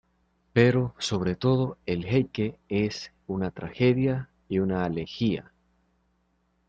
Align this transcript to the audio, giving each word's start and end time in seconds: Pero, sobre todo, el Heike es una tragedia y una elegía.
Pero, 0.51 0.95
sobre 0.97 1.35
todo, 1.35 1.77
el 1.85 2.05
Heike 2.05 2.57
es 2.69 3.11
una 3.27 3.51
tragedia 3.51 4.31
y 4.49 4.57
una 4.57 4.87
elegía. 4.87 5.51